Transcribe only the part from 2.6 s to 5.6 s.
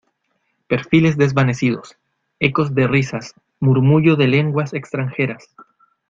de risas, murmullo de lenguas extranjeras